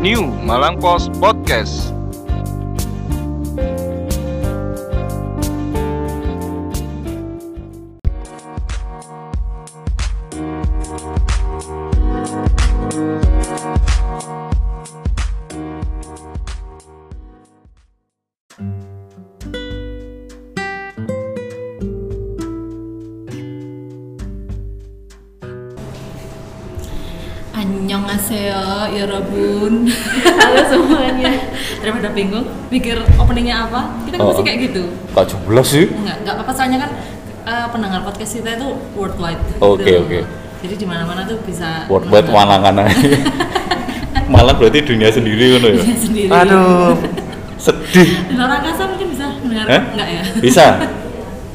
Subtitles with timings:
[0.00, 1.99] New Malang Post Podcast.
[32.70, 34.28] Mikir openingnya apa Kita kan Oh.
[34.32, 35.84] pasti kayak gitu Kak jeblos sih.
[35.90, 36.90] Enggak, enggak apa-apa soalnya kan
[37.44, 40.00] eh, pendengar podcast kita itu worldwide Oke, gitu.
[40.06, 40.20] oke.
[40.60, 42.84] Jadi di mana-mana tuh bisa Worldwide aja.
[44.32, 45.72] Malang berarti dunia sendiri kan ya.
[45.80, 46.28] Dunia sendiri.
[46.30, 46.94] Aduh.
[47.56, 48.10] Sedih.
[48.28, 49.82] Di luar angkasa mungkin bisa mendengar Hah?
[49.96, 50.22] Enggak ya?
[50.38, 50.66] Bisa.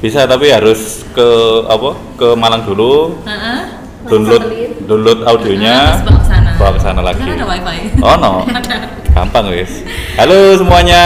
[0.01, 1.27] Bisa tapi harus ke
[1.69, 1.95] apa?
[2.17, 3.21] Ke Malang dulu.
[3.23, 3.61] Heeh.
[4.05, 4.43] Download
[4.85, 5.97] download audionya.
[5.97, 7.21] Terus bawa ke sana Bawa ke sana lagi.
[7.25, 8.31] Kan ada wifi Oh no.
[8.49, 8.77] Ada.
[9.15, 9.71] Gampang wis.
[10.19, 11.03] Halo semuanya,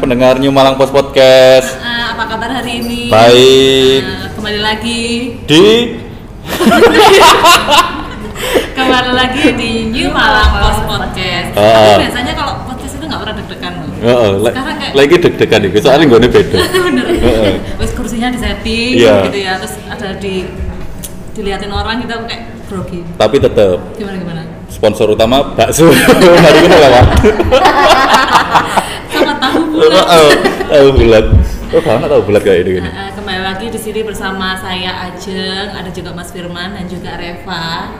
[0.00, 1.76] pendengar New Malang Post Podcast.
[1.76, 3.12] Eh, apa kabar hari ini?
[3.12, 4.00] Baik.
[4.00, 5.00] Eh, kembali lagi
[5.44, 5.64] Di
[8.76, 11.48] kembali lagi di New Malang Post Podcast.
[11.52, 11.60] Ah.
[11.60, 13.88] Tapi biasanya kalau podcast itu nggak pernah deg-degan loh.
[14.40, 16.58] Le- Sekarang kayak lagi deg-degan iki, soalnya nggone beda.
[16.88, 17.06] bener.
[17.12, 17.52] Heeh.
[17.76, 19.28] Wes kursinya disetting Iya.
[19.28, 20.48] gitu ya, terus ada di
[21.30, 23.04] diliatin orang kita kayak grogi.
[23.14, 24.42] Tapi tetap Gimana gimana?
[24.70, 25.90] Sponsor utama bakso.
[26.46, 27.06] Mari kita lewat.
[29.12, 30.06] Sama tahu bulat.
[30.06, 30.32] Oh,
[30.70, 31.26] tahu bulat.
[31.70, 32.90] Oh, kamu tahu bulat kayak ini gini.
[32.90, 37.90] Kembali lagi di sini bersama saya Ajeng, ada juga Mas Firman dan juga Reva.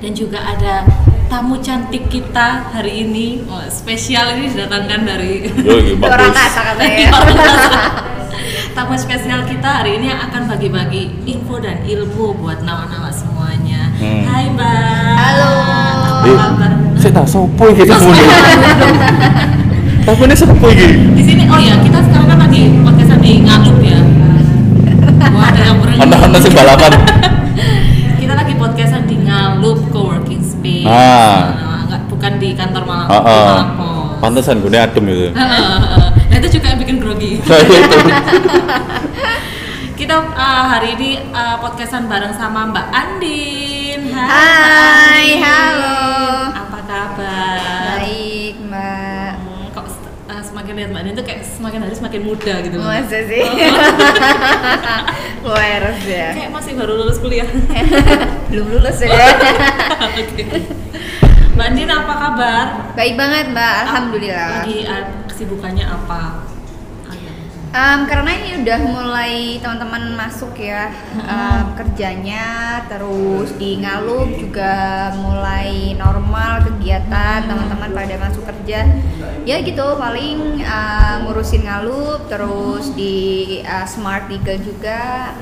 [0.00, 0.84] Dan juga ada
[1.28, 7.08] tamu cantik kita hari ini, oh, spesial ini didatangkan dari Yo, iki Orang kasa katanya.
[8.72, 13.37] tamu spesial kita hari ini akan bagi-bagi info dan ilmu buat nawa-nawa semuanya.
[13.98, 14.22] Hmm.
[14.24, 15.14] Hai Mbak.
[15.18, 15.50] Halo.
[15.58, 16.70] Apa Eh, kabar?
[16.94, 18.26] saya tak sopo iki tamu ini.
[20.38, 20.88] Sopo iki?
[21.18, 23.98] Di sini oh ya kita sekarang kan lagi podcastan di Ngalup ya.
[25.28, 26.06] Wah ada yang berenang.
[26.06, 26.92] Ana-ana sing balapan.
[28.22, 30.86] kita lagi podcastan di Ngalup Coworking Space.
[30.86, 31.58] Ah.
[31.58, 33.08] Nah, nggak bukan di kantor Malang.
[33.10, 34.18] Malang Pos.
[34.18, 35.26] Pantesan gue adem itu.
[36.28, 37.40] Nah itu juga yang bikin grogi.
[37.40, 37.98] Nah, itu.
[39.96, 43.77] Kita uh, hari ini uh, podcastan bareng sama Mbak Andin.
[44.18, 45.98] Hai, halo.
[46.50, 48.02] Apa kabar?
[48.02, 49.30] Baik, Mbak.
[49.38, 49.86] Hmm, kok
[50.26, 52.76] uh, semakin lihat Mbak Andin tuh kayak semakin hari semakin muda gitu.
[52.82, 52.90] Mbak.
[53.06, 53.44] Masa sih?
[55.46, 56.28] Waras ya.
[56.34, 57.46] Kayak masih baru lulus kuliah.
[58.50, 59.14] Belum lulus ya.
[60.10, 60.44] Oke.
[61.54, 62.64] Mbak Andin apa kabar?
[62.98, 63.74] Baik banget, Mbak.
[63.86, 64.50] Alhamdulillah.
[64.66, 66.22] Lagi uh, kesibukannya apa?
[67.68, 70.88] Em, karena ini udah mulai teman-teman masuk ya
[71.20, 72.46] em, kerjanya
[72.88, 78.88] terus di Ngalup juga mulai normal kegiatan teman-teman pada masuk kerja.
[79.44, 83.16] Ya gitu paling eh, ngurusin Ngalup terus di
[83.60, 85.32] eh, Smart Eagle juga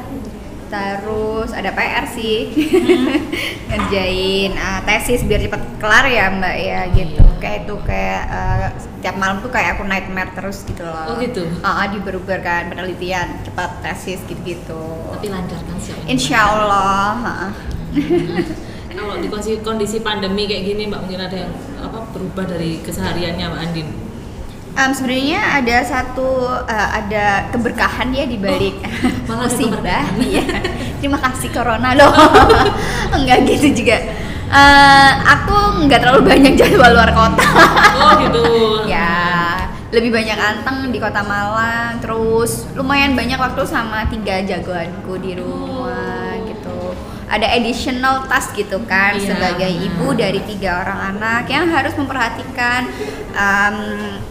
[0.66, 2.50] terus ada PR sih.
[3.70, 7.22] Ngerjain eh, tesis biar cepet kelar ya mbak ya gitu.
[7.38, 8.66] Kayak itu kayak eh,
[9.02, 11.14] tiap malam tuh kayak aku nightmare terus gitu loh.
[11.14, 11.46] Oh, gitu?
[11.62, 14.82] Ah, ah, diuber-uberkan penelitian cepat tesis gitu-gitu.
[15.14, 15.94] Tapi lancar kan sih.
[16.10, 17.50] insya Allah ah.
[18.96, 21.52] Kalau di kondisi, kondisi pandemi kayak gini Mbak mungkin ada yang
[21.84, 23.88] apa berubah dari kesehariannya Mbak Andin.
[24.76, 26.28] Em, sebenarnya ada satu
[26.64, 28.76] eh, ada keberkahan ya di balik
[29.26, 30.04] malah musibah.
[30.18, 30.46] Iya.
[31.02, 32.14] Terima kasih corona loh.
[33.16, 33.98] Enggak gitu juga.
[34.46, 37.46] Eh, aku nggak terlalu banyak jadwal luar kota.
[37.98, 38.42] Oh gitu.
[38.94, 39.58] ya,
[39.90, 41.98] lebih banyak anteng di kota Malang.
[41.98, 46.05] Terus lumayan banyak waktu sama tiga jagoanku di rumah.
[47.26, 49.34] Ada additional task gitu kan Iya.
[49.34, 52.86] sebagai ibu dari tiga orang anak yang harus memperhatikan
[53.34, 53.78] um,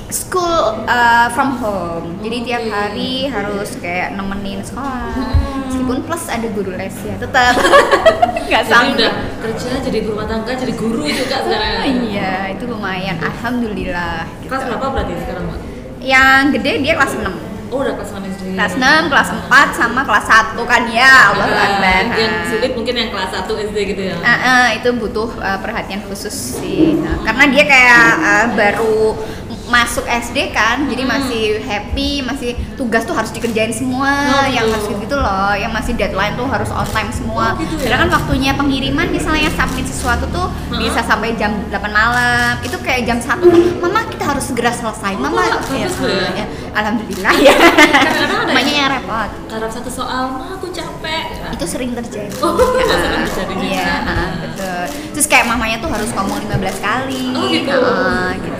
[0.08, 0.56] school
[0.88, 2.16] uh, from home.
[2.24, 5.12] Jadi tiap hari harus kayak nemenin sekolah.
[5.12, 5.68] Hmm.
[5.68, 7.54] Meskipun plus ada guru les ya, tetap
[8.48, 8.96] nggak sanggup.
[8.96, 9.14] udah
[9.44, 11.84] kerja jadi guru rumah tangga jadi guru juga sekarang.
[12.08, 13.20] Iya, itu lumayan.
[13.20, 14.24] Alhamdulillah.
[14.40, 14.48] Gitu.
[14.48, 15.60] Kelas berapa berarti sekarang Mbak?
[16.00, 17.28] Yang gede dia kelas 6
[17.76, 18.44] Oh udah kelas 6 SD.
[18.56, 20.26] Kelas 6, kelas 4 sama kelas
[20.56, 22.04] 1 kan ya Allah Ah, Akbar.
[22.16, 24.16] Yang sulit mungkin yang kelas 1 SD gitu ya.
[24.24, 26.96] Ah, ah, itu butuh uh, perhatian khusus sih.
[26.96, 29.00] Nah, karena dia kayak uh, baru
[29.66, 31.12] masuk SD kan, jadi Hmm.
[31.12, 34.56] masih happy, masih tugas tuh harus dikerjain semua, Oh, gitu.
[34.56, 37.54] yang harus gitu loh, yang masih deadline tuh harus on time semua.
[37.54, 37.90] Oh, gitu ya?
[37.90, 40.78] Sedangkan waktunya pengiriman misalnya submit sesuatu tuh Hmm.
[40.78, 42.54] bisa sampai jam 8 malam.
[42.62, 45.14] Itu kayak jam 1, mama kita harus segera selesai.
[45.14, 45.90] Oh, Mama loh ya.
[46.36, 47.56] ya, alhamdulillah ya.
[48.06, 49.30] Kadang-kadang ada Namanya yang- repot.
[49.48, 51.24] Dalam satu soal, mah aku capek.
[51.52, 52.38] Itu sering terjadi.
[52.40, 53.66] Oh, sering terjadi juga.
[53.66, 53.92] Iya,
[54.38, 54.82] betul.
[55.12, 57.34] Terus kayak mamanya tuh harus ngomong 15 kali.
[57.34, 57.72] Oh, gitu.
[57.74, 58.55] Ah, gitu.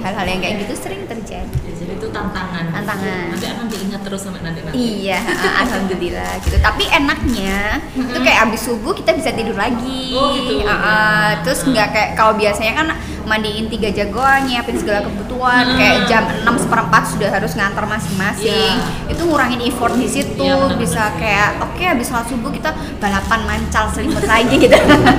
[0.00, 1.56] Hal-hal yang kayak gitu sering terjadi.
[1.64, 2.64] Ya, jadi itu tantangan.
[2.72, 3.24] Tantangan.
[3.36, 4.76] Nanti akan diingat terus sampai nanti nanti.
[4.76, 6.56] Iya, ah, alhamdulillah gitu.
[6.60, 7.58] Tapi enaknya
[7.92, 10.16] itu kayak abis subuh kita bisa tidur lagi.
[10.16, 10.64] Oh, gitu.
[10.64, 11.38] Ah.
[11.44, 12.86] terus nggak kayak kalau biasanya kan
[13.28, 15.78] mandiin tiga jagoan, nyiapin segala kebutuhan.
[15.78, 18.74] Kayak jam 6 seperempat sudah harus ngantar masing-masing.
[18.80, 19.12] Iya.
[19.12, 20.40] Itu ngurangin effort di situ.
[20.40, 24.74] Iya, benar-benar bisa kayak oke abis sholat subuh kita balapan mancal selimut lagi gitu.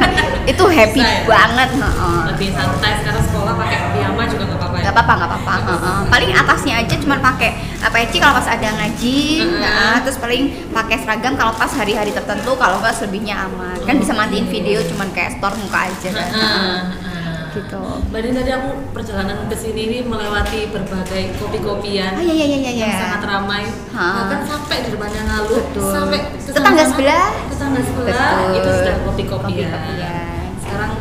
[0.52, 1.30] itu happy Bisa ya?
[1.30, 1.70] banget.
[1.78, 2.20] heeh.
[2.36, 4.41] Lebih santai sekarang sekolah pakai piyama juga
[4.92, 5.14] nggak apa-apa.
[5.14, 5.20] ya?
[5.22, 5.90] Gak apa-apa, apa-apa.
[5.90, 6.12] heeh.
[6.12, 7.50] Paling atasnya aja cuman pakai
[7.82, 9.60] apa peci kalau pas ada ngaji, Heeh.
[9.60, 13.78] nah, terus paling pakai seragam kalau pas hari-hari tertentu, kalau nggak selebihnya aman.
[13.88, 16.30] Kan bisa matiin video cuman kayak store muka aja kan.
[17.52, 17.84] Gitu.
[18.08, 22.72] Mbak Din tadi aku perjalanan ke sini ini melewati berbagai kopi-kopian Ah iya iya iya
[22.72, 22.72] iya.
[22.88, 23.68] yang sangat ramai.
[23.92, 25.92] Bahkan sampai di depannya Ngaluh, Betul.
[25.92, 27.28] sampai ke Tetangga sebelah.
[27.52, 28.56] Tetangga sebelah Betul.
[28.56, 29.68] itu sudah kopi-kopian.
[29.68, 30.48] Kopi-kopian.
[30.64, 30.92] Sekarang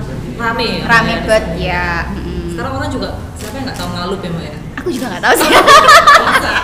[0.42, 0.82] rame ya.
[0.90, 1.86] Rame banget ya.
[2.18, 2.46] mm.
[2.50, 3.08] Sekarang orang juga
[3.50, 4.54] siapa yang nggak tahu Ngaluh ya Mbak ya?
[4.78, 5.48] Aku juga nggak tahu sih.
[6.22, 6.52] Masa?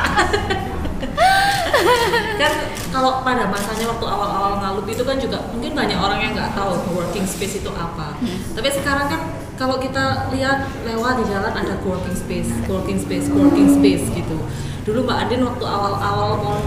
[2.41, 2.53] kan
[2.95, 6.79] kalau pada masanya waktu awal-awal ngalup itu kan juga mungkin banyak orang yang nggak tahu
[6.95, 8.15] working space itu apa.
[8.23, 8.39] Hmm.
[8.55, 9.21] Tapi sekarang kan
[9.59, 14.39] kalau kita lihat lewat di jalan ada working space, working space, working space gitu.
[14.87, 16.63] Dulu Mbak Andin waktu awal-awal mau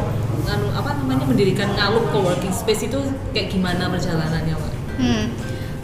[0.50, 3.00] apa namanya mendirikan ngalup working space itu
[3.32, 4.74] kayak gimana perjalanannya Mbak?
[5.00, 5.32] Hmm.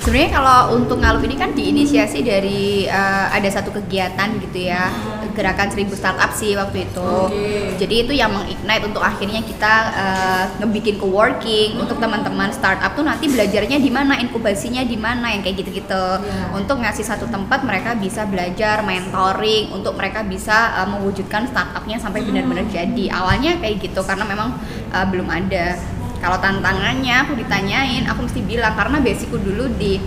[0.05, 4.93] Sebenarnya kalau untuk ngalup ini kan diinisiasi dari eh, ada satu kegiatan gitu ya,
[5.33, 7.01] gerakan seribu startup sih waktu itu.
[7.01, 7.73] Oke.
[7.81, 13.33] Jadi itu yang mengignite untuk akhirnya kita eh, ngebikin co-working untuk teman-teman startup tuh nanti
[13.33, 16.05] belajarnya di mana, inkubasinya di mana yang kayak gitu-gitu.
[16.21, 16.53] Iya.
[16.53, 22.21] Untuk ngasih satu tempat mereka bisa belajar mentoring, untuk mereka bisa eh, mewujudkan startupnya sampai
[22.21, 23.09] benar-benar jadi.
[23.09, 24.53] Awalnya kayak gitu karena memang
[24.93, 25.94] eh, belum ada.
[26.25, 30.01] Kalau tantangannya aku ditanyain, aku mesti bilang karena basicku dulu di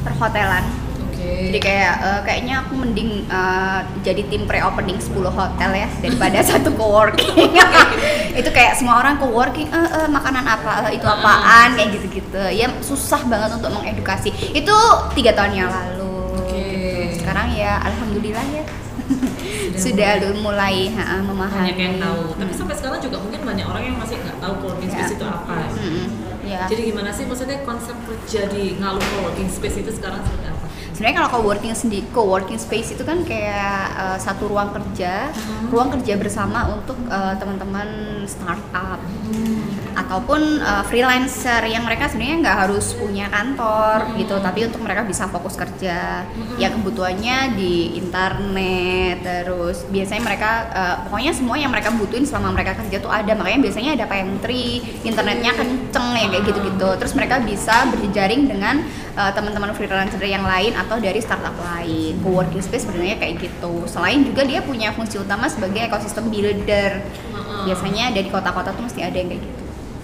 [0.00, 0.64] perhotelan.
[1.04, 1.52] Oke.
[1.52, 6.72] Jadi kayak eh, kayaknya aku mending eh, jadi tim pre-opening 10 hotel ya daripada satu
[6.72, 7.52] co-working.
[8.40, 12.40] itu kayak semua orang co-working eh, eh, makanan apa, eh, itu apaan kayak gitu-gitu.
[12.48, 14.32] Ya susah banget untuk mengedukasi.
[14.56, 14.76] Itu
[15.12, 16.40] tiga tahun yang lalu.
[16.40, 16.56] Oke.
[16.56, 17.20] Gitu.
[17.20, 18.64] Sekarang ya alhamdulillah ya
[19.72, 21.70] sudah lu mulai ha, memahami.
[21.70, 22.22] banyak yang tahu.
[22.34, 24.94] Tapi sampai sekarang juga mungkin banyak orang yang masih nggak tahu co-working Ya.
[24.98, 25.54] space itu apa.
[25.70, 26.06] Mm-mm,
[26.42, 26.60] ya.
[26.66, 30.61] Jadi gimana sih maksudnya konsep kerja di ngaluh co-working space itu sekarang seperti apa?
[31.02, 35.66] Sebenarnya kalau co-working sendiri co-working space itu kan kayak eh, satu ruang kerja Hmm.
[35.74, 37.88] ruang kerja bersama untuk eh, teman-teman
[38.30, 39.02] startup.
[39.92, 45.26] Ataupun eh, freelancer yang mereka sebenarnya nggak harus punya kantor gitu tapi untuk mereka bisa
[45.26, 46.22] fokus kerja.
[46.54, 52.78] Ya kebutuhannya di internet terus biasanya mereka eh, pokoknya semua yang mereka butuhin selama mereka
[52.78, 53.34] kerja tuh ada.
[53.34, 56.88] Makanya biasanya ada pantry internetnya kenceng ya kayak gitu-gitu.
[57.02, 58.86] Terus mereka bisa berjejaring dengan
[59.18, 64.20] eh, teman-teman freelancer yang lain atau dari startup lain co-working space sebenarnya kayak gitu selain
[64.20, 67.62] juga dia punya fungsi utama sebagai ekosistem builder Heeh.
[67.64, 69.60] biasanya ada di kota-kota tuh mesti ada yang kayak gitu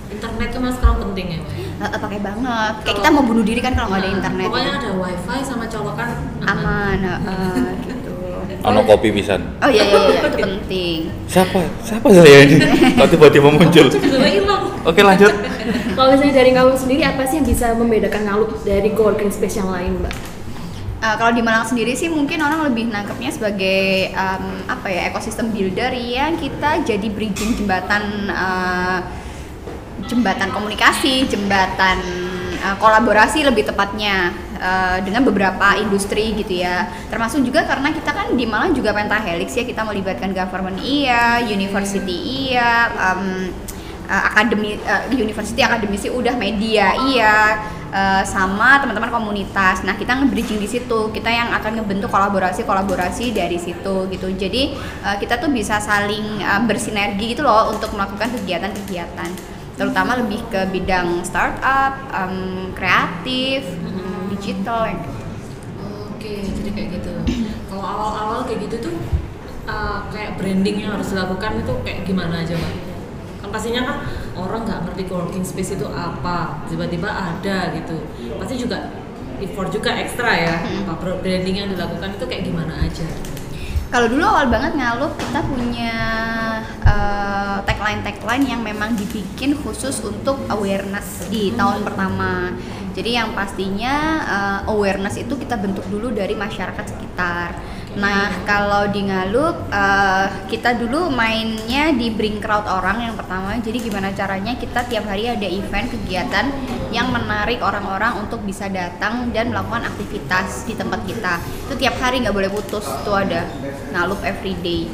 [0.09, 1.41] Internet tuh mas sekarang penting ya.
[1.79, 4.67] Eh, pakai banget kayak kita mau bunuh diri kan kalau nggak ada Nah, internet Pokoknya
[4.67, 4.79] ya.
[4.79, 6.09] ada wifi sama colokan
[6.43, 6.99] aman
[7.87, 8.15] gitu
[8.65, 9.45] Ono kopi pisan.
[9.61, 10.99] oh iya iya iya itu penting
[11.29, 11.61] Siapa?
[11.85, 12.57] Siapa saya ini?
[12.97, 13.87] Kok tiba-tiba muncul?
[13.93, 14.65] Hilang.
[14.83, 15.31] Oke lanjut.
[15.95, 19.69] Kalau misalnya dari Ngalup sendiri apa sih yang bisa membedakan Ngalup dari co-working space yang
[19.69, 20.15] lain, Mbak?
[20.99, 25.55] Uh, kalau di Malang sendiri sih mungkin orang lebih nangkepnya sebagai um, apa ya ekosistem
[25.55, 28.99] builder yang kita jadi bridging jembatan uh,
[30.11, 32.03] jembatan komunikasi, jembatan
[32.67, 36.91] uh, kolaborasi lebih tepatnya uh, dengan beberapa industri gitu ya.
[37.07, 42.51] Termasuk juga karena kita kan di Malang juga pentahelix ya kita melibatkan government iya, university
[42.51, 43.55] iya, um,
[44.11, 47.35] uh, akademi uh, university akademisi udah media iya
[47.93, 49.85] uh, sama teman-teman komunitas.
[49.85, 51.11] Nah, kita nge-bridging di situ.
[51.13, 54.29] Kita yang akan ngebentuk kolaborasi-kolaborasi dari situ gitu.
[54.33, 59.31] Jadi, uh, kita tuh bisa saling uh, bersinergi gitu loh untuk melakukan kegiatan-kegiatan.
[59.79, 65.11] Terutama lebih ke bidang startup, um, kreatif, um, digital gitu.
[66.19, 67.13] Oke, jadi kayak gitu.
[67.71, 68.95] Kalau awal-awal kayak gitu tuh
[69.71, 72.88] uh, kayak branding yang harus dilakukan itu kayak gimana aja mbak?
[73.39, 73.97] Kan pastinya kan
[74.35, 77.97] orang nggak ngerti co-working space itu apa, tiba-tiba ada gitu.
[78.39, 78.91] Pasti juga
[79.39, 80.57] effort juga ekstra ya.
[80.63, 80.93] Hmm.
[80.95, 83.07] Apa branding yang dilakukan itu kayak gimana aja?
[83.89, 85.95] Kalau dulu awal banget ngalup kita punya
[86.85, 92.53] eh, tagline tagline yang memang dibikin khusus untuk awareness di tahun pertama.
[92.93, 93.97] Jadi yang pastinya
[94.29, 97.57] eh, awareness itu kita bentuk dulu dari masyarakat sekitar.
[97.99, 103.59] Nah kalau di Ngalup eh, kita dulu mainnya di bring crowd orang yang pertama.
[103.59, 106.47] Jadi gimana caranya kita tiap hari ada event kegiatan
[106.95, 111.43] yang menarik orang-orang untuk bisa datang dan melakukan aktivitas di tempat kita.
[111.67, 112.87] Itu tiap hari nggak boleh putus.
[113.03, 113.45] Tuh ada
[113.91, 114.87] Ngalup everyday.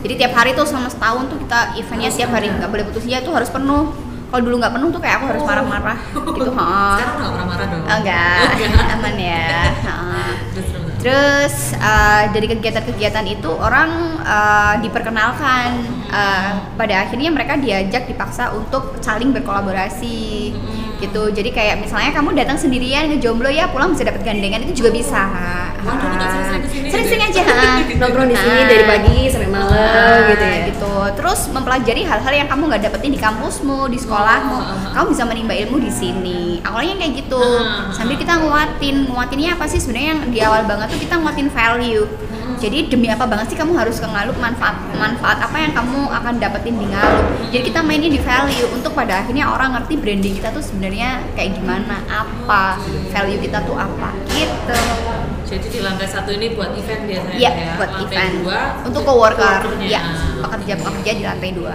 [0.00, 3.20] Jadi tiap hari tuh selama setahun tuh kita eventnya tiap hari nggak boleh putus ya
[3.20, 3.92] tuh harus penuh.
[4.26, 5.98] Kalau dulu nggak penuh tuh kayak aku harus marah-marah
[6.34, 6.50] gitu.
[6.58, 6.98] ha.
[6.98, 7.82] Sekarang nggak marah-marah dong.
[7.86, 8.42] Oh, enggak,
[8.98, 9.48] aman ya.
[9.86, 9.94] Ha.
[10.50, 10.95] Terus terus.
[11.06, 15.86] Terus eh, dari kegiatan-kegiatan itu orang eh, diperkenalkan.
[16.10, 20.50] Eh, pada akhirnya mereka diajak dipaksa untuk saling berkolaborasi
[20.98, 21.28] gitu.
[21.28, 25.22] Jadi kayak misalnya kamu datang sendirian ngejomblo ya pulang bisa dapat gandengan itu juga bisa.
[25.78, 27.42] Waduh, kita sering-sering ke sini Sering-sering aja.
[28.00, 28.66] Nongkrong di sini Ah.
[28.66, 30.58] dari pagi sampai malam Ah, gitu ya.
[30.66, 30.92] gitu.
[31.14, 34.56] Terus mempelajari hal-hal yang kamu nggak dapetin di kampusmu, di sekolahmu.
[34.56, 34.92] Ah, ah, ah.
[34.94, 36.40] Kamu bisa menimba ilmu di sini.
[36.60, 37.38] Awalnya kayak gitu.
[37.38, 41.14] Ah, ah, Sambil kita nguatin, nguatinnya apa sih sebenarnya yang di awal banget tuh kita
[41.16, 42.04] nguatin value.
[42.56, 46.34] Jadi demi apa banget sih kamu harus ke Ngalup manfaat manfaat apa yang kamu akan
[46.40, 47.26] dapetin di Ngalup.
[47.52, 51.60] Jadi kita mainnya di value untuk pada akhirnya orang ngerti branding kita tuh sebenarnya kayak
[51.60, 52.80] gimana, apa
[53.12, 54.80] value kita tuh apa gitu.
[55.46, 57.74] Jadi di lantai satu ini buat event biasanya Iya, ya.
[57.78, 58.34] buat lantai event.
[58.42, 60.02] Dua, Untuk coworker, ya,
[60.42, 61.74] pekerja-pekerja di lantai dua.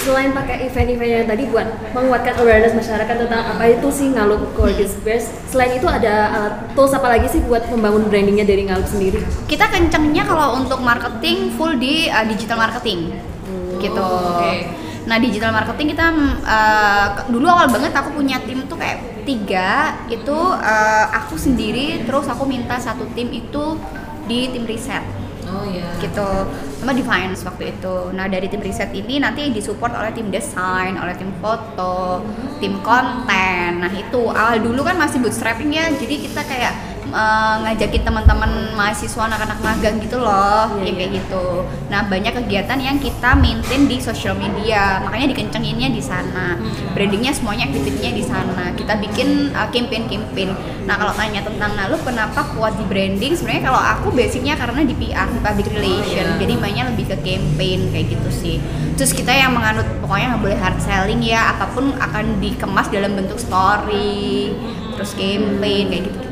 [0.00, 4.88] Selain pakai event-event yang tadi buat menguatkan awareness masyarakat tentang apa itu sih Ngalup Co-working
[4.88, 9.20] Space, selain itu ada uh, tools apa lagi sih buat membangun brandingnya dari Ngalup sendiri?
[9.44, 13.12] Kita kencengnya kalau untuk marketing full di uh, digital marketing,
[13.78, 14.00] gitu.
[14.00, 14.82] oke.
[15.02, 16.06] Nah digital marketing kita
[16.46, 22.26] uh, dulu awal banget aku punya tim tuh kayak tiga itu uh, aku sendiri terus
[22.26, 23.78] aku minta satu tim itu
[24.26, 25.02] di tim riset
[25.52, 25.86] Oh iya.
[26.00, 26.28] gitu.
[26.80, 27.94] Sama di finance waktu itu.
[28.16, 32.24] Nah dari tim riset ini nanti disupport oleh tim desain oleh tim foto
[32.58, 33.84] tim konten.
[33.84, 34.22] Nah itu.
[34.32, 35.92] Awal dulu kan masih bootstrapping ya.
[35.94, 41.18] Jadi kita kayak eh, ngajakin teman-teman mahasiswa anak-anak magang gitu loh Iya, yang kayak iya.
[41.22, 41.46] gitu.
[41.92, 45.04] Nah banyak kegiatan yang kita maintain di social media.
[45.04, 46.56] Makanya dikencenginnya di sana.
[46.96, 48.64] Brandingnya semuanya aktivitasnya di sana.
[48.74, 50.50] Kita bikin uh, campaign-campaign.
[50.88, 53.32] Nah kalau tanya tentang nah lu kenapa kuat di branding?
[53.36, 56.26] Sebenarnya kalau aku basicnya karena di PR di public relation.
[56.26, 56.40] iya.
[56.40, 58.56] jadi mainnya lebih ke campaign kayak gitu sih.
[58.98, 63.14] Terus kita yang menganut pokoknya nggak boleh hard selling ya apa pun akan dikemas dalam
[63.16, 64.52] bentuk story
[64.94, 66.31] terus campaign kayak gitu Oh.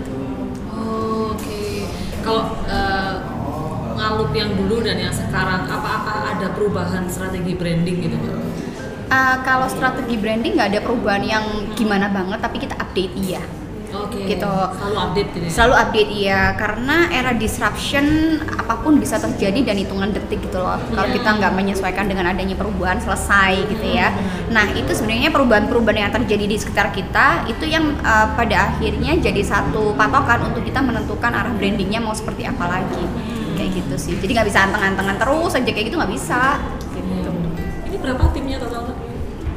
[2.31, 3.15] Kalau eh,
[3.99, 8.15] ngalup yang dulu dan yang sekarang, apa-apa ada perubahan strategi branding gitu?
[9.11, 11.43] Uh, kalau strategi branding nggak ada perubahan yang
[11.75, 13.43] gimana banget tapi kita update iya
[13.91, 14.23] Oke.
[14.25, 14.47] Gitu.
[14.71, 15.39] Selalu update gitu.
[15.41, 15.51] ya?
[15.51, 18.07] selalu update iya karena era disruption
[18.47, 21.15] apa pun bisa terjadi dan hitungan detik gitu loh kalau Iya.
[21.19, 24.15] kita nggak menyesuaikan dengan adanya perubahan selesai gitu ya
[24.47, 29.43] nah itu sebenarnya perubahan-perubahan yang terjadi di sekitar kita itu yang uh, pada akhirnya jadi
[29.43, 33.05] satu patokan untuk kita menentukan arah brandingnya mau seperti apa lagi
[33.55, 36.63] kayak gitu sih jadi nggak bisa anteng-antengan terus aja kayak gitu nggak bisa
[36.95, 37.31] gitu
[37.85, 38.95] Ini berapa timnya total?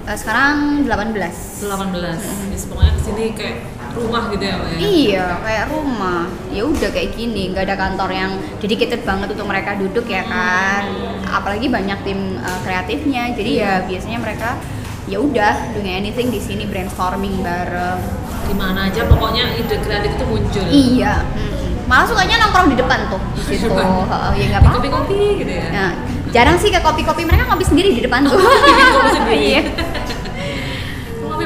[0.03, 1.63] Uh, sekarang 18 18.
[1.63, 3.55] Jadi pokoknya ke sini kayak
[3.93, 4.77] rumah gitu ya, Pak ya?
[4.81, 6.25] Iya, kayak rumah.
[6.49, 10.83] Ya udah kayak gini, nggak ada kantor yang dedicated banget untuk mereka duduk ya kan.
[11.29, 13.33] Apalagi banyak tim uh, kreatifnya.
[13.33, 14.57] Jadi ya biasanya mereka
[15.05, 18.01] ya udah doing anything di sini brainstorming bareng.
[18.43, 20.63] Di mana aja pokoknya ide kreatif itu muncul.
[20.67, 21.23] Iya.
[21.23, 21.87] mm-mm.
[21.87, 23.67] Malah sukanya nongkrong di depan tuh di situ.
[23.69, 24.77] Heeh, ya nggak apa-apa.
[24.79, 25.67] kopi-kopi gitu ya.
[25.69, 25.91] Nah,
[26.31, 28.39] jarang sih ke kopi-kopi mereka ngopi sendiri di depan tuh.
[28.39, 29.41] kopi sendiri.
[29.53, 29.61] Iya.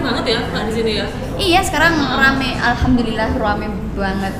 [0.07, 1.05] Banget ya Pak di sini ya.
[1.37, 2.49] Iya, sekarang rame.
[2.55, 4.33] Alhamdulillah rame banget.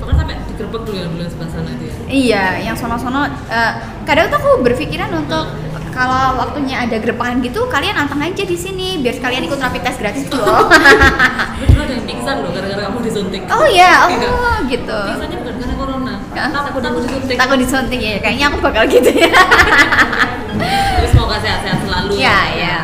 [0.00, 1.94] Bahkan sampai digerebek dulu ya dulu sebelah sana itu ya.
[2.08, 5.46] Iya, yang sono-sono eh, kadang tuh aku berpikiran untuk
[5.92, 10.00] kalau waktunya ada gerepakan gitu, kalian anteng aja di sini biar kalian ikut rapid test
[10.00, 10.72] gratis gitu loh.
[11.68, 13.44] Dulu ada yang pingsan loh gara-gara kamu disuntik.
[13.46, 14.28] oh iya, Iya.
[14.32, 14.98] oh gitu.
[15.04, 16.14] Pingsannya bukan karena corona.
[16.32, 17.36] Takut takut disuntik.
[17.36, 19.28] Takut disuntik ya, kayaknya aku bakal gitu ya.
[20.96, 22.10] Terus semoga sehat-sehat selalu.
[22.16, 22.78] Iya, iya.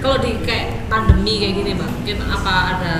[0.00, 2.94] Kalau di kayak pandemi kayak gini, Bang, mungkin apa ada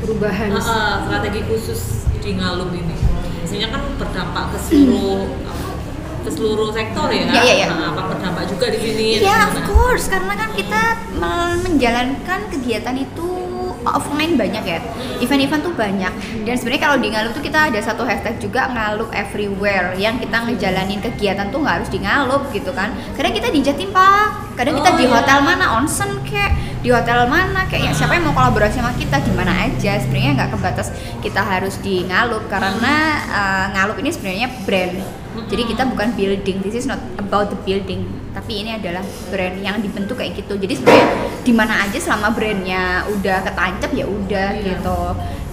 [0.00, 0.48] Perubahan.
[0.54, 2.94] uh, uh, strategi khusus di Ngalup ini?
[3.42, 5.68] Biasanya kan berdampak ke seluruh apa,
[6.24, 7.26] ke seluruh sektor ya.
[7.28, 7.66] Iya, iya, iya.
[7.68, 9.06] Nah, apa berdampak juga di sini?
[9.20, 9.66] Iya, of Gimana?
[9.68, 10.82] course, karena kan kita
[11.20, 13.28] menjalankan kegiatan itu
[13.86, 14.78] offline banyak ya.
[15.18, 16.12] Event-event tuh banyak.
[16.46, 20.46] Dan sebenarnya kalau di Ngalup tuh kita ada satu hashtag juga Ngalup everywhere yang kita
[20.46, 22.94] ngejalanin kegiatan tuh nggak harus di Ngalup gitu kan.
[23.18, 25.14] Kadang kita di Jatim Pak, kadang kita Oh, di iya.
[25.16, 26.52] hotel mana onsen kayak
[26.84, 30.34] di hotel mana kayak ya siapa yang mau kolaborasi sama kita di mana aja sebenarnya
[30.34, 30.90] nggak kebatas
[31.22, 32.94] kita harus di Ngalup karena
[33.30, 38.04] uh, Ngalup ini sebenarnya brand jadi kita bukan building this is not about the building.
[38.32, 40.56] Tapi ini adalah brand yang dibentuk kayak gitu.
[40.56, 41.06] Jadi sebenarnya
[41.44, 44.64] di mana aja selama brandnya udah ketancap ya udah Iya.
[44.72, 45.00] gitu.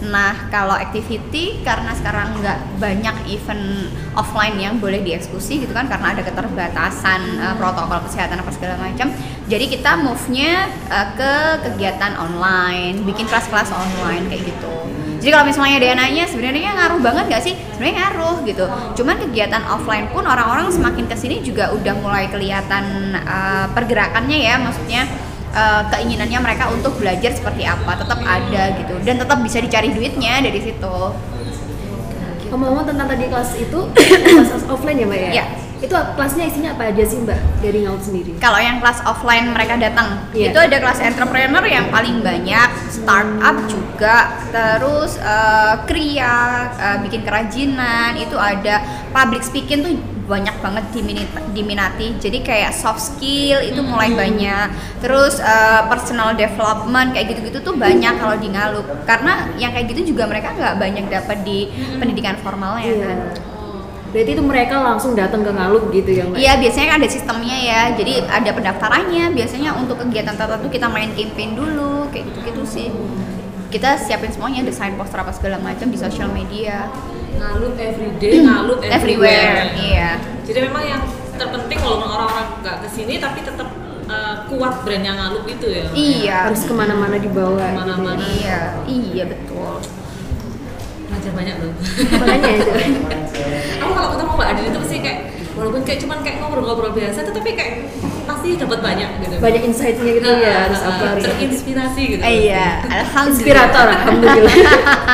[0.08, 6.16] Nah kalau activity karena sekarang nggak banyak event offline yang boleh dieksekusi gitu kan karena
[6.16, 9.12] ada keterbatasan uh, protokol kesehatan apa segala macam
[9.52, 11.34] jadi kita move-nya uh, ke
[11.68, 14.89] kegiatan online bikin kelas-kelas online kayak gitu
[15.20, 17.54] jadi kalau misalnya dia nanya sebenarnya ngaruh banget nggak sih?
[17.76, 18.66] Sebenarnya ngaruh gitu.
[18.96, 24.56] Cuman kegiatan offline pun orang-orang semakin ke sini juga udah mulai kelihatan uh, pergerakannya ya.
[24.64, 25.04] Maksudnya
[25.52, 28.96] uh, keinginannya mereka untuk belajar seperti apa tetap ada gitu.
[29.04, 30.98] Dan tetap bisa dicari duitnya dari situ.
[32.50, 33.80] Ngomong-ngomong tentang tadi kelas itu
[34.26, 35.32] kelas offline ya mbak ya?
[35.36, 35.46] Iya.
[35.80, 37.40] Itu kelasnya isinya apa aja sih mbak?
[37.60, 38.32] Dari Ngalup sendiri?
[38.38, 40.28] kalau yang kelas offline mereka datang.
[40.32, 40.52] Iya.
[40.52, 44.18] itu ada kelas entrepreneur yang paling banyak startup juga
[44.50, 46.38] terus eh, kriya
[46.74, 48.82] eh, bikin kerajinan itu ada.
[49.10, 49.94] Public speaking tuh
[50.30, 52.08] banyak banget diminati, diminati.
[52.16, 54.68] Jadi kayak soft skill itu mulai banyak.
[55.00, 58.86] Terus eh, personal development kayak gitu-gitu tuh banyak kalau di Ngalup.
[59.04, 63.00] Karena yang kayak gitu juga mereka nggak banyak dapat di pendidikan formalnya Iya.
[63.02, 63.20] kan
[64.10, 66.38] Berarti itu mereka langsung datang ke Ngalup gitu ya mbak?
[66.42, 69.26] Iya biasanya kan ada sistemnya ya, jadi ada pendaftarannya.
[69.38, 72.90] Biasanya untuk kegiatan tertentu kita main campaign dulu, kayak gitu-gitu sih.
[73.70, 76.90] Kita siapin semuanya, desain poster apa segala macam di sosial media,
[77.38, 78.98] Ngalup everyday, ngalup everywhere.
[78.98, 79.78] everywhere.
[79.78, 80.10] Iya.
[80.42, 81.02] Jadi memang yang
[81.38, 83.70] terpenting walaupun orang-orang nggak ke sini tapi tetap
[84.10, 85.86] uh, kuat brandnya ngalup itu ya.
[85.94, 86.38] Iya.
[86.50, 87.62] Harus ke mana-mana dibawa.
[87.62, 87.78] gitu.
[87.78, 88.26] Ke mana-mana.
[88.26, 89.78] Iya, iya betul.
[91.30, 91.74] Belajar banyak loh.
[92.18, 92.72] Makanya itu.
[93.80, 95.20] Aku kalau ketemu Mbak Adin itu pasti kayak
[95.54, 97.74] walaupun kayak cuman kayak ngobrol-ngobrol biasa tetapi kayak
[98.26, 99.34] pasti dapat banyak gitu.
[99.38, 101.34] Banyak insight-nya gitu ya, harus apa harus apa.
[101.38, 102.22] terinspirasi gitu.
[102.24, 103.30] Iya, alhamdulillah.
[103.30, 104.56] Inspirator, alhamdulillah.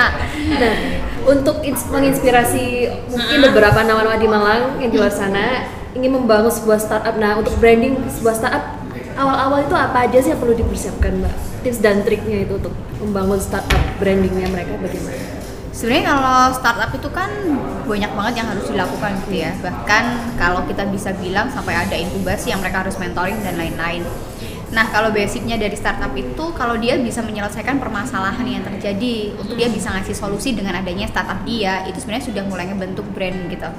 [0.61, 0.75] nah,
[1.25, 2.65] untuk ins- menginspirasi
[3.11, 5.67] mungkin beberapa nama-nama di Malang yang di luar sana
[5.97, 7.15] ingin membangun sebuah startup.
[7.19, 8.63] Nah, untuk branding sebuah startup
[9.15, 11.35] awal-awal itu apa aja sih yang perlu dipersiapkan, Mbak?
[11.65, 15.44] Tips dan triknya itu untuk membangun startup brandingnya mereka bagaimana?
[15.75, 17.27] Sebenarnya kalau startup itu kan
[17.83, 19.51] banyak banget yang harus dilakukan gitu ya.
[19.59, 20.03] Bahkan
[20.39, 24.07] kalau kita bisa bilang sampai ada inkubasi yang mereka harus mentoring dan lain-lain.
[24.71, 29.67] Nah, kalau basicnya dari startup itu kalau dia bisa menyelesaikan permasalahan yang terjadi untuk dia
[29.67, 33.69] bisa ngasih solusi dengan adanya startup dia, itu sebenarnya sudah mulai ngebentuk brand gitu.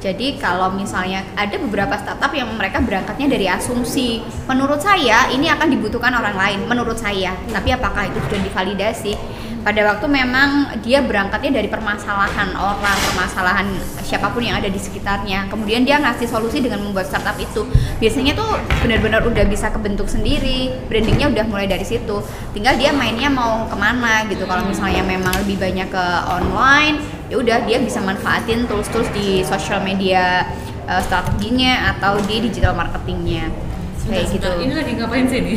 [0.00, 5.66] Jadi kalau misalnya ada beberapa startup yang mereka berangkatnya dari asumsi, menurut saya ini akan
[5.66, 7.36] dibutuhkan orang lain, menurut saya.
[7.50, 9.12] Tapi apakah itu sudah divalidasi?
[9.60, 13.66] Pada waktu memang dia berangkatnya dari permasalahan orang, permasalahan
[14.00, 15.52] siapa pun yang ada di sekitarnya.
[15.52, 17.68] Kemudian dia ngasih solusi dengan membuat startup itu.
[18.00, 18.48] Biasanya tuh
[18.80, 22.24] benar-benar udah bisa kebentuk sendiri, brandingnya udah mulai dari situ.
[22.56, 24.48] Tinggal dia mainnya mau ke mana gitu.
[24.48, 26.96] Kalau misalnya memang lebih banyak ke online,
[27.28, 30.48] ya udah dia bisa manfaatin tools-tools di social media
[30.88, 33.69] eh, strateginya atau di digital marketingnya
[34.10, 34.48] kayak gitu.
[34.60, 35.54] Ini lagi ngapain sih ini?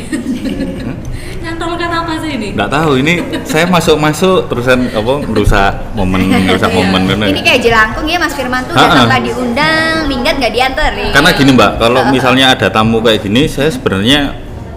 [1.42, 2.48] Nyantolkan apa sih ini?
[2.56, 3.12] Nggak tahu ini
[3.44, 6.78] saya masuk-masuk terusan apa merusak momen merusak Iya.
[6.78, 7.26] momen bener.
[7.28, 11.10] Ini kayak jelangkung ya Mas Firman tuh datang nggak diundang, minggat nggak diantar nih.
[11.12, 14.32] Karena gini Mbak, kalau misalnya ada tamu kayak gini, saya sebenarnya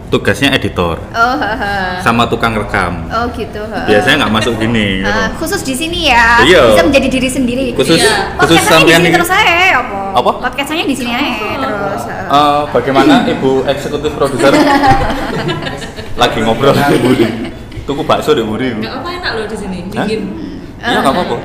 [0.07, 1.99] tugasnya editor Oh, haha.
[1.99, 3.03] sama tukang rekam.
[3.07, 3.59] oh gitu.
[3.65, 3.83] ha.
[3.83, 5.03] Biasanya nggak masuk gini.
[5.03, 5.11] gitu.
[5.11, 6.63] Ah, khusus di sini ya, Iya.
[6.71, 7.65] bisa menjadi diri sendiri.
[7.73, 8.35] Khusus Iya.
[8.37, 9.15] khusus Podcastnya di sampean sini ini.
[9.15, 9.99] terus saya, apa?
[10.15, 10.31] Apa?
[10.41, 12.03] Podcastnya di sini aja terus.
[12.05, 12.17] ha.
[12.27, 14.51] Eh, bagaimana Ibu eksekutif produser
[16.21, 17.25] lagi ngobrol dengan Budi.
[17.83, 18.67] Tuku bakso deh Budi.
[18.73, 20.03] Nggak apa enak loh di sini, Hah?
[20.03, 20.21] dingin.
[20.77, 21.35] Iya nggak apa-apa.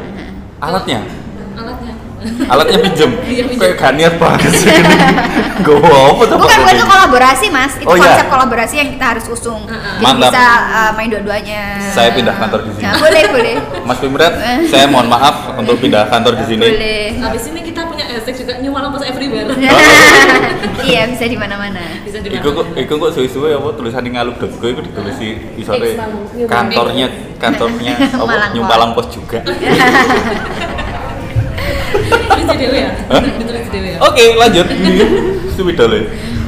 [0.61, 1.01] Alatnya,
[2.49, 2.79] Alatnya.
[2.83, 3.11] pinjem.
[3.33, 3.45] Iya.
[3.57, 4.69] Kayak ganiat banget sih.
[5.67, 6.37] Gue apa tuh?
[6.37, 8.03] Bukan bukan itu kolaborasi mas, itu Oh, iya.
[8.05, 9.63] konsep kolaborasi yang kita harus usung.
[9.65, 9.81] Heeh.
[9.97, 10.31] Jadi Mantap.
[10.31, 11.63] bisa uh, main dua-duanya.
[11.93, 12.85] Saya pindah kantor di sini.
[12.85, 13.55] Nah, boleh boleh.
[13.89, 14.35] Mas Pimret,
[14.69, 16.63] saya mohon maaf untuk pindah kantor di sini.
[16.63, 17.05] Boleh.
[17.19, 19.49] Habis ini kita punya hashtag juga New Malang Post Everywhere.
[20.83, 21.81] iya bisa di mana-mana.
[22.03, 25.95] Bisa di Iku kok, iku kok suwe-suwe apa tulisan ngalup.go itu ditulis di isore
[26.47, 27.07] kantornya
[27.39, 27.95] kantornya.
[28.63, 29.43] Malang Pos juga.
[32.13, 32.93] Ditulis di dewe ya?
[33.41, 33.99] Ditulis di dewe ya?
[34.03, 34.67] Oke, lanjut.
[35.55, 36.01] Suwi dole.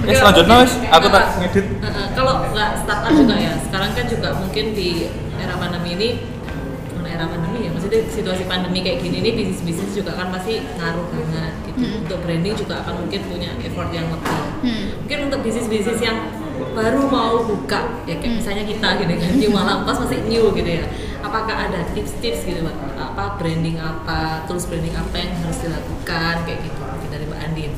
[0.05, 1.65] Ya selanjutnya wes aku tak ngedit.
[1.81, 5.09] Heeh, kalau nggak startup juga ya sekarang kan juga mungkin di
[5.41, 6.09] era pandemi ini
[7.05, 11.07] era pandemi ya maksudnya situasi pandemi kayak gini nih bisnis bisnis juga kan pasti ngaruh
[11.09, 14.97] banget gitu untuk branding juga akan mungkin punya effort yang lebih Hmm.
[15.05, 16.17] mungkin untuk bisnis bisnis yang
[16.75, 20.71] baru mau buka ya kayak misalnya kita gitu kan new malam pas masih new gitu
[20.83, 20.85] ya
[21.23, 22.77] apakah ada tips-tips gitu Mbak?
[22.99, 27.73] apa branding apa tools branding apa yang harus dilakukan kayak gitu mungkin dari Mbak Andin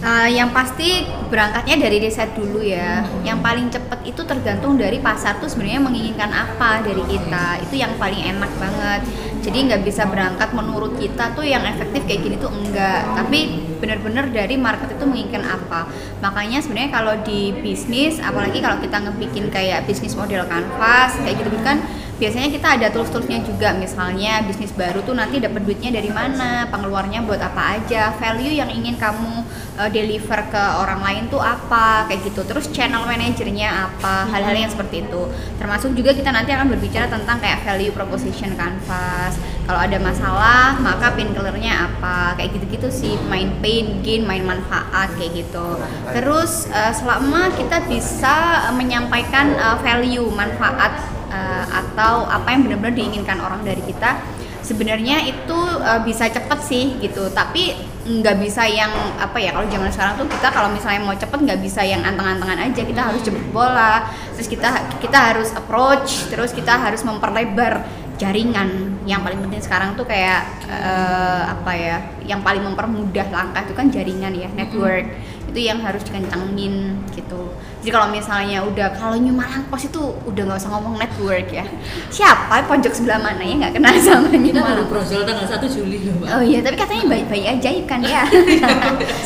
[0.00, 3.04] Eh, yang pasti berangkatnya dari riset dulu ya.
[3.20, 7.60] Yang paling cepet itu tergantung dari pasar tuh sebenarnya menginginkan apa dari kita.
[7.68, 9.04] Itu yang paling enak banget.
[9.40, 13.04] Jadi nggak bisa berangkat menurut kita tuh yang efektif kayak gini tuh enggak.
[13.16, 13.38] Tapi
[13.80, 15.88] bener-bener dari market itu menginginkan apa.
[16.20, 21.56] Makanya sebenarnya kalau di bisnis, apalagi kalau kita ngebikin kayak bisnis model kanvas kayak gitu
[21.64, 21.80] kan
[22.20, 27.24] biasanya kita ada tools-toolsnya juga misalnya bisnis baru tuh nanti dapat duitnya dari mana pengeluarnya
[27.24, 29.40] buat apa aja value yang ingin kamu
[29.78, 32.42] uh, deliver ke orang lain tuh apa kayak gitu.
[32.46, 35.22] Terus channel manajernya apa hal-hal yang seperti itu.
[35.60, 39.38] Termasuk juga kita nanti akan berbicara tentang kayak value proposition canvas.
[39.68, 42.34] Kalau ada masalah maka pain killernya apa.
[42.40, 43.14] Kayak gitu-gitu sih.
[43.28, 45.78] Main pain gain main manfaat kayak gitu.
[46.10, 50.98] Terus uh, selama kita bisa uh, menyampaikan uh, value manfaat
[51.30, 54.39] uh, atau apa yang benar-benar diinginkan orang dari kita
[54.70, 57.26] sebenarnya itu uh, bisa cepet sih gitu.
[57.34, 57.74] Tapi
[58.06, 61.60] nggak bisa yang apa ya kalau zaman sekarang tuh kita kalau misalnya mau cepet nggak
[61.60, 62.82] bisa yang anteng-antengan aja.
[62.86, 64.06] Kita harus jemput bola
[64.38, 64.70] terus kita
[65.02, 67.82] kita harus approach terus kita harus memperlebar
[68.14, 69.02] jaringan.
[69.08, 71.96] Yang paling penting sekarang tuh kayak uh, apa ya
[72.30, 75.10] yang paling mempermudah langkah itu kan jaringan ya network
[75.50, 80.42] itu yang harus dikencangin gitu jadi kalau misalnya udah kalau New Malang Pos itu udah
[80.46, 81.64] nggak usah ngomong network ya
[82.08, 85.98] siapa pojok sebelah mana ya nggak kenal sama New Kita baru brojol tanggal 1 Juli
[86.04, 86.28] loh, Mbak.
[86.28, 88.28] Oh iya, tapi katanya bayi-bayi ajaib kan ya.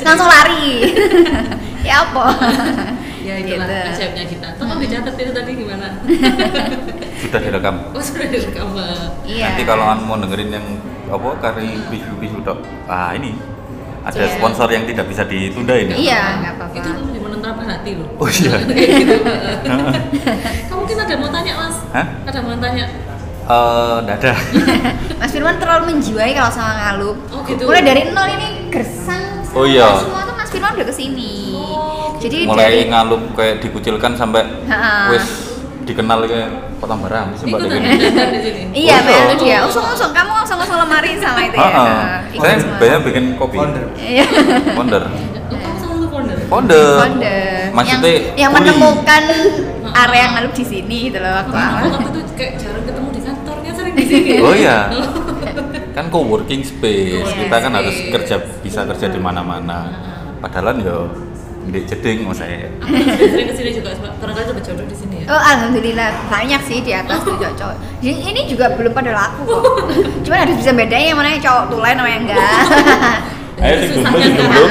[0.01, 0.87] Langsung lari.
[1.89, 2.25] ya apa?
[3.25, 3.91] Ya itulah Gitu.
[3.91, 4.47] ajaibnya kita.
[4.55, 5.87] Tolong dicatat itu tadi gimana?
[7.25, 7.75] Sudah direkam.
[7.91, 8.69] Oh sudah direkam.
[9.25, 9.45] Iya.
[9.51, 10.67] Nanti kalau anda mau dengerin yang
[11.09, 12.61] apa kari bisu-bisu dok.
[12.85, 13.33] Ah ini
[14.05, 14.37] ada Iya.
[14.37, 15.93] sponsor yang tidak bisa ditunda ini.
[15.97, 16.77] Iya, nggak apa-apa.
[16.77, 18.09] Itu lebih menentukan hati loh.
[18.21, 18.55] Oh iya.
[18.69, 19.17] Gitu.
[20.69, 21.77] Kamu mungkin ada mau tanya mas?
[21.91, 22.07] Hah?
[22.23, 22.85] Ada mau tanya?
[23.45, 24.33] Eh, nggak ada.
[25.21, 27.17] Mas Firman terlalu menjiwai kalau sama ngalup.
[27.29, 27.69] Oh, gitu.
[27.69, 29.45] Mulai dari nol ini gersang.
[29.53, 30.01] Oh, iya.
[30.01, 31.53] Semua tuh Mas Firman udah ke sini.
[31.53, 35.13] Oh, Jadi Mulai dari ngalup kayak dikucilkan sampai Ha-ha.
[35.85, 37.79] Dikenal kayak kota barang sih mbak Dewi.
[38.75, 39.21] Iya, Oh, iya.
[39.29, 39.59] Mel dia.
[39.69, 41.69] Usung-usung kamu usung-usung lemari sama itu ya.
[41.71, 43.57] Nah, Saya banyak bikin kopi.
[43.97, 44.27] Iya.
[44.75, 45.05] Founder.
[46.49, 46.83] Founder.
[47.01, 47.71] Founder.
[47.75, 49.23] Maksudnya yang, yang menemukan
[49.95, 51.81] area ngalup di sini gitu loh waktu awal.
[51.81, 54.31] aku waktu itu kayak jarang ketemu di kantornya sering di sini.
[54.43, 54.79] Oh iya.
[55.97, 57.29] kan co-working space.
[57.29, 59.87] Kita kan harus kerja bisa kerja di mana-mana.
[60.43, 60.99] Padahal ya
[61.65, 62.69] di jeding mau saya.
[62.81, 62.93] Aku
[63.31, 65.27] sering ke sini juga, barangkali dapat jodoh di sini ya.
[65.33, 67.77] Oh alhamdulillah banyak sih di atas tuh cowok.
[68.05, 69.63] Jadi ini juga belum pada laku kok.
[70.25, 72.39] Cuman harus bisa bedain yang mana yang cowok tulen sama yang enggak.
[73.65, 74.65] Ayo sing jomblo, sing jomblo,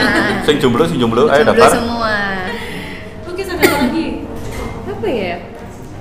[0.43, 1.71] sing jomblo, sing jomblo, ayo Jomblo daftar.
[1.71, 2.15] semua.
[3.25, 4.07] Oke, sampai apa lagi?
[4.83, 5.35] apa ya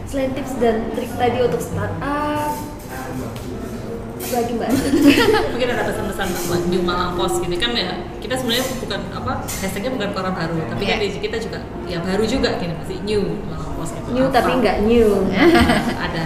[0.05, 2.53] selain tips dan trik tadi untuk startup
[4.33, 4.71] lagi mbak
[5.53, 7.93] Mungkin ada pesan-pesan buat New Malang Post gini kan ya
[8.33, 11.05] kita sebenarnya bukan apa hashtagnya bukan koran baru tapi kan Iya.
[11.05, 13.23] di kita juga ya baru juga gini masih New
[13.77, 14.09] Post gitu.
[14.09, 14.35] new Apa?
[14.41, 15.11] tapi nggak new
[16.01, 16.25] ada.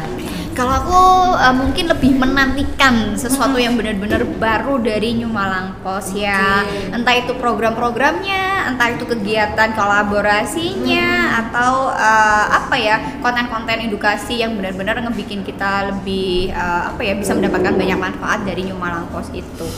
[0.57, 1.01] Kalau aku
[1.37, 6.65] eh, mungkin lebih menantikan sesuatu yang benar-benar baru dari New Malang Pos ya.
[6.97, 11.09] Entah itu program-programnya, entah itu kegiatan kolaborasinya
[11.45, 17.37] atau eh, apa ya konten-konten edukasi yang benar-benar ngebikin kita lebih eh, apa ya bisa
[17.37, 19.69] mendapatkan banyak manfaat dari New Malang Pos itu.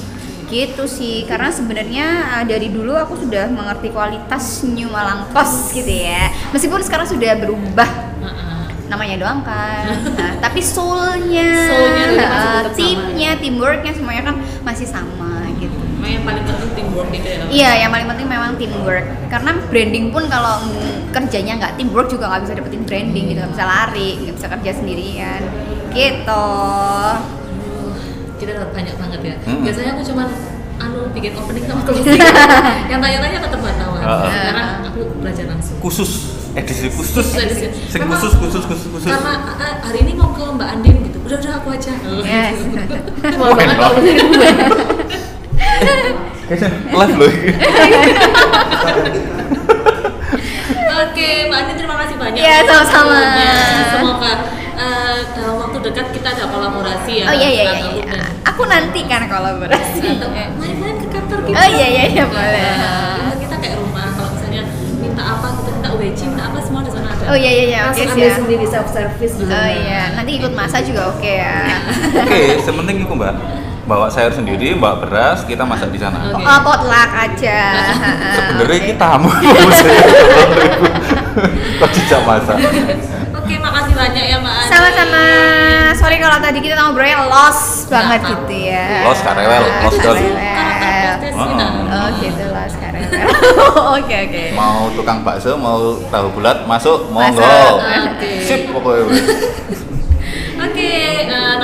[0.48, 2.06] Gitu sih, karena sebenarnya
[2.40, 6.32] eh, dari dulu aku sudah mengerti kualitas New Malang Pos gitu ya.
[6.56, 7.88] Meskipun sekarang sudah berubah.
[8.88, 9.84] Namanya doang kan.
[10.16, 12.72] Nah, tapi soulnya, Soulnya uh, sama.
[12.72, 15.76] timnya teamworknya semuanya kan masih sama gitu.
[16.00, 17.44] Memang yang paling penting teamwork itu ya.
[17.52, 19.04] iya yang paling penting memang teamwork.
[19.28, 20.64] Karena branding pun kalau
[21.12, 23.38] kerjanya nggak teamwork juga nggak bisa dapetin branding gitu.
[23.44, 25.40] Nggak bisa lari nggak bisa kerja sendirian.
[25.92, 26.48] Gitu
[28.38, 29.34] kita dapat banyak banget ya.
[29.44, 29.62] Hmm.
[29.66, 30.28] Biasanya aku cuman
[30.78, 32.22] anu bikin opening sama closing.
[32.90, 34.00] yang tanya-tanya tetap wartawan.
[34.00, 34.30] Heeh.
[34.30, 35.76] Sekarang aku belajar langsung.
[35.82, 36.10] Khusus
[36.54, 37.14] edisi khusus.
[37.18, 37.66] Khusus edisi.
[37.90, 39.10] Sing khusus khusus khusus khusus.
[39.10, 41.18] Karena eh, hari ini mau ke Mbak Andin gitu.
[41.26, 41.92] Udah udah aku aja.
[42.24, 42.58] yes
[43.38, 44.14] Mau banget kalau gue
[46.88, 47.32] Live loh.
[50.98, 52.40] Oke, Mbak Andin terima kasih banyak.
[52.40, 53.20] Iya, sama-sama.
[53.92, 54.57] Semoga eh,
[55.88, 57.24] dekat kita ada kolaborasi ya.
[57.24, 58.04] oh iya iya iya, iya.
[58.46, 61.56] Aku nanti kan kolaborasi Atau main-main ke kantor kita.
[61.56, 64.62] oh iya iya iya boleh Nah, kita kayak rumah kalau misalnya
[64.98, 67.80] minta apa kita minta UBC minta apa semua di sana ada oh iya iya iya
[67.84, 71.30] oke langsung ambil ya sendiri self service di oh iya nanti ikut masa juga oke
[71.30, 71.58] ya
[72.18, 73.34] Oke, sementing itu mbak.
[73.84, 76.28] Bawa sayur sendiri, bawa beras, kita masak di sana.
[76.28, 76.44] Oke.
[76.44, 77.60] oh potluck aja
[78.36, 78.86] Sebenarnya Oke.
[78.86, 80.02] kita tamu mau saya
[81.80, 82.58] kok tidak masak.
[84.78, 85.24] Sama-sama.
[85.98, 88.30] Sorry kalau tadi kita ngobrolnya lost banget apa.
[88.30, 89.02] gitu ya.
[89.02, 90.14] Lost karewel, lost doll.
[90.14, 90.38] Karewel.
[91.18, 91.50] tes Oh.
[91.88, 93.02] Oh gitu lah sekarang.
[93.98, 94.44] Oke oke.
[94.54, 97.82] Mau tukang bakso, mau tahu bulat, masuk, monggo.
[98.46, 99.18] Sip pokoknya.
[100.58, 100.90] Oke,
[101.26, 101.58] eh, nah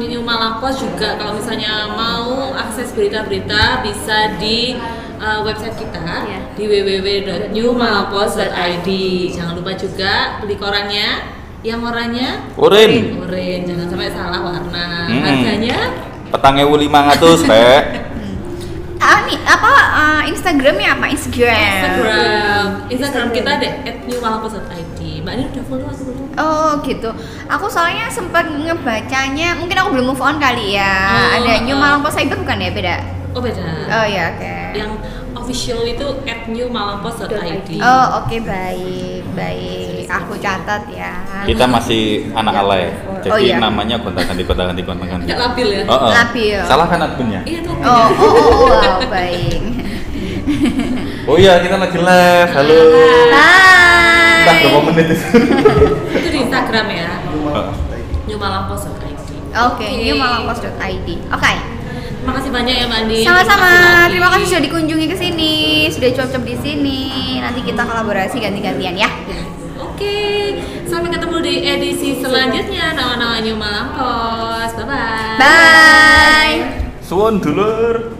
[0.00, 4.76] New Malang Post juga kalau misalnya mau akses berita-berita bisa di
[5.20, 6.40] eh, website kita Iya.
[6.56, 8.88] di www.newmalangpost.id.
[9.32, 10.12] Jangan lupa juga
[10.44, 13.20] beli korannya yang warnanya Urin.
[13.20, 14.86] orange, jangan sampai salah warna.
[15.12, 15.20] Hmm.
[15.20, 15.78] Harganya
[16.30, 17.82] Petangnya wu 500, Pak.
[19.00, 21.56] Ah nih apa ah, Instagramnya apa Instagram?
[21.56, 22.66] Instagram.
[22.92, 23.68] Instagram kita ada
[24.06, 25.00] @newmalangpost.id.
[25.24, 26.26] Mbak ini udah follow aku belum?
[26.36, 27.10] Oh gitu.
[27.48, 30.94] Aku soalnya sempat ngebacanya, mungkin aku belum move on kali ya.
[31.16, 31.80] Oh, Ada New oh.
[31.80, 32.96] Malang Post Cyber bukan ya beda?
[33.34, 33.66] Oh beda.
[33.88, 34.54] Oh ya oke.
[34.76, 34.90] Yang
[35.50, 36.06] official itu
[36.46, 37.70] @newmalangpost.id.
[37.82, 40.06] Oh oke baik baik.
[40.06, 41.26] Aku catat ya.
[41.42, 42.94] Kita masih anak alay.
[43.26, 43.58] Jadi Oh, iya.
[43.58, 45.26] namanya gonta-ganti gonta-ganti gonta-ganti.
[45.26, 45.82] Nggak labil ya?
[45.90, 46.10] Oh, oh.
[46.14, 46.58] Labil.
[46.62, 47.42] Salah kan adminnya?
[47.42, 47.74] Iya tuh.
[47.82, 49.62] Oh oh oh, oh wow, baik.
[51.26, 52.50] Oh iya, kita lagi live.
[52.54, 52.78] Halo.
[53.30, 54.62] Entah Hai.
[54.70, 55.26] berapa menit itu.
[56.22, 57.10] Itu di Instagram ya.
[57.50, 57.74] Oh.
[58.30, 59.18] newmalangpost.id.
[59.50, 61.08] Oke, newmalangpost.id.
[61.34, 61.52] Oke.
[62.20, 63.20] Makasih banyak ya Mbak Andi.
[63.24, 63.72] Sama-sama.
[64.12, 65.54] Terima kasih sudah dikunjungi ke sini,
[65.88, 67.00] sudah cuap-cuap di sini.
[67.40, 69.08] Nanti kita kolaborasi ganti-gantian ya.
[69.80, 74.76] Oke, sampai ketemu di edisi selanjutnya Nawa-nawa New Malang Post.
[74.84, 75.36] Bye bye.
[75.40, 76.56] Bye.
[77.00, 78.19] Suwon dulur.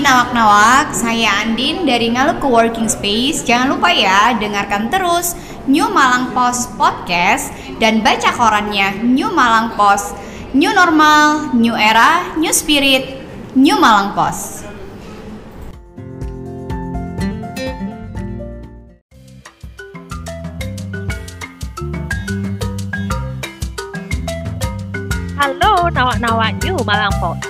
[0.00, 3.44] Nawak-nawak, saya Andin dari Ngalup Coworking Space.
[3.44, 5.36] Jangan lupa ya, dengarkan terus
[5.68, 10.16] New Malang Post Podcast dan baca korannya New Malang Post.
[10.56, 13.20] New Normal, New Era, New Spirit,
[13.52, 14.64] New Malang Post.
[25.36, 27.49] Halo nawak-nawak New Malang Post.